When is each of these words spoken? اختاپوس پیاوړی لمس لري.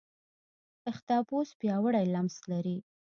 اختاپوس 0.91 1.49
پیاوړی 1.59 2.05
لمس 2.13 2.37
لري. 2.51 2.77